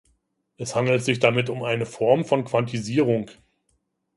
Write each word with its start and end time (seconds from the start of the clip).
Es 0.57 0.73
handelt 0.73 1.03
sich 1.03 1.19
damit 1.19 1.47
um 1.51 1.61
eine 1.61 1.85
Form 1.85 2.25
von 2.25 2.43
Quantisierung. 2.43 3.29